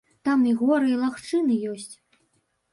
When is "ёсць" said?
1.75-1.89